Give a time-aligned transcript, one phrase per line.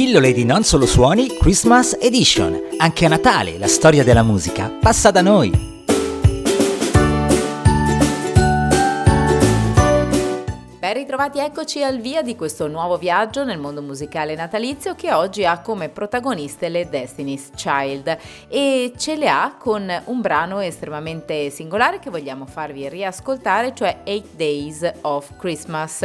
[0.00, 2.58] Pillole di non solo suoni Christmas Edition.
[2.78, 5.69] Anche a Natale la storia della musica passa da noi.
[11.20, 15.44] Ben ritrovati, eccoci al via di questo nuovo viaggio nel mondo musicale natalizio che oggi
[15.44, 18.16] ha come protagoniste le Destiny's Child
[18.48, 24.34] e ce le ha con un brano estremamente singolare che vogliamo farvi riascoltare, cioè Eight
[24.34, 26.00] Days of Christmas.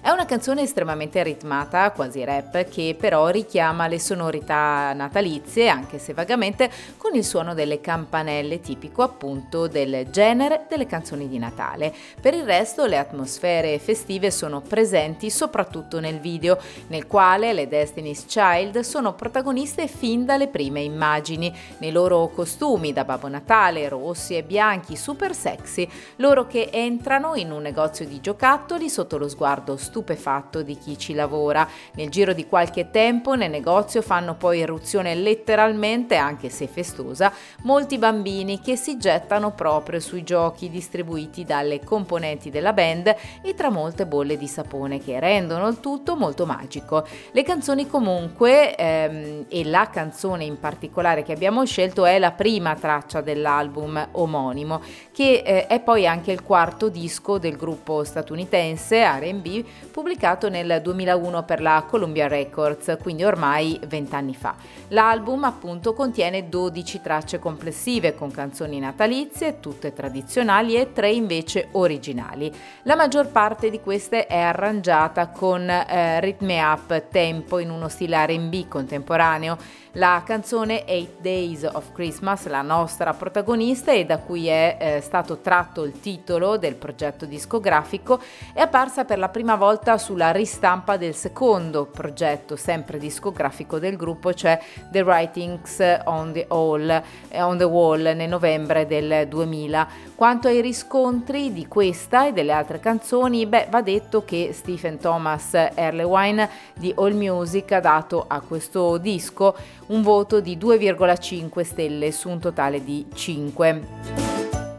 [0.00, 6.12] È una canzone estremamente ritmata, quasi rap, che però richiama le sonorità natalizie, anche se
[6.12, 11.92] vagamente, con il suono delle campanelle tipico appunto del genere delle canzoni di Natale.
[12.20, 18.24] Per il resto le atmosfere festive sono presenti soprattutto nel video, nel quale le Destiny's
[18.26, 24.42] Child sono protagoniste fin dalle prime immagini, nei loro costumi da Babbo Natale, rossi e
[24.42, 30.62] bianchi, super sexy, loro che entrano in un negozio di giocattoli sotto lo sguardo stupefatto
[30.62, 31.68] di chi ci lavora.
[31.94, 37.98] Nel giro di qualche tempo nel negozio fanno poi eruzione letteralmente, anche se festosa, molti
[37.98, 44.06] bambini che si gettano proprio sui giochi distribuiti dalle componenti della band e tra molte
[44.06, 47.06] bolle di sapone che rendono il tutto molto magico.
[47.30, 52.74] Le canzoni comunque, ehm, e la canzone in particolare che abbiamo scelto è la prima
[52.74, 54.80] traccia dell'album omonimo,
[55.12, 61.44] che eh, è poi anche il quarto disco del gruppo statunitense RB pubblicato nel 2001
[61.44, 64.54] per la Columbia Records, quindi ormai vent'anni fa.
[64.88, 72.52] L'album appunto contiene 12 tracce complessive con canzoni natalizie, tutte tradizionali e tre invece originali.
[72.84, 78.26] La maggior parte di queste è arrangiata con eh, ritme up tempo in uno stile
[78.26, 79.56] RB contemporaneo
[79.98, 85.38] la canzone Eight Days of Christmas, la nostra protagonista e da cui è eh, stato
[85.38, 88.20] tratto il titolo del progetto discografico,
[88.52, 94.32] è apparsa per la prima volta sulla ristampa del secondo progetto, sempre discografico del gruppo,
[94.32, 94.60] cioè
[94.90, 99.88] The Writings on the, All, eh, on the Wall nel novembre del 2000.
[100.14, 105.54] Quanto ai riscontri di questa e delle altre canzoni, beh, va detto che Stephen Thomas
[105.54, 109.54] Erlewine di All Music ha dato a questo disco
[109.86, 114.27] un voto di 2,5 stelle su un totale di 5.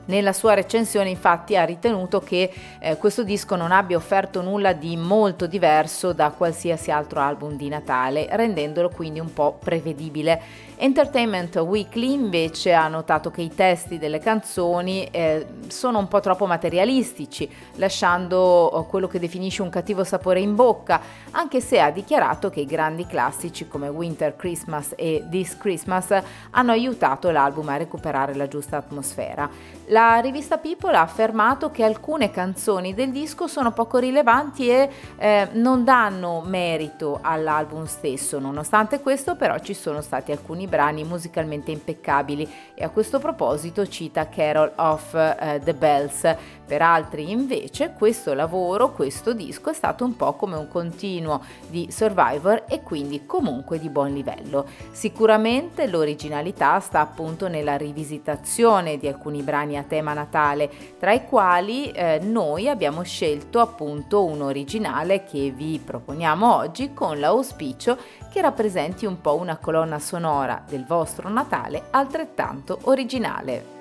[0.09, 4.97] Nella sua recensione infatti ha ritenuto che eh, questo disco non abbia offerto nulla di
[4.97, 10.67] molto diverso da qualsiasi altro album di Natale, rendendolo quindi un po' prevedibile.
[10.77, 16.47] Entertainment Weekly invece ha notato che i testi delle canzoni eh, sono un po' troppo
[16.47, 22.49] materialistici, lasciando oh, quello che definisce un cattivo sapore in bocca, anche se ha dichiarato
[22.49, 26.17] che i grandi classici come Winter Christmas e This Christmas
[26.51, 29.77] hanno aiutato l'album a recuperare la giusta atmosfera.
[29.87, 35.49] La rivista People ha affermato che alcune canzoni del disco sono poco rilevanti e eh,
[35.53, 42.49] non danno merito all'album stesso, nonostante questo però ci sono stati alcuni brani musicalmente impeccabili
[42.73, 46.35] e a questo proposito cita Carol of uh, the Bells.
[46.69, 51.87] Per altri invece questo lavoro, questo disco è stato un po' come un continuo di
[51.89, 54.67] Survivor e quindi comunque di buon livello.
[54.91, 61.91] Sicuramente l'originalità sta appunto nella rivisitazione di alcuni brani a tema natale, tra i quali
[61.91, 67.97] eh, noi abbiamo scelto appunto un originale che vi proponiamo oggi con l'auspicio
[68.31, 73.79] che rappresenti un po' una colonna sonora del vostro Natale altrettanto originale.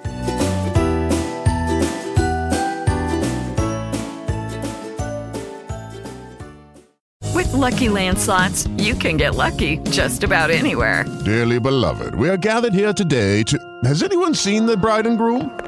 [7.34, 11.04] With Lucky Land slots, you can get lucky just about anywhere.
[11.24, 13.56] Dearly beloved, we are gathered here today to.
[13.84, 15.67] Has anyone seen the bride and groom?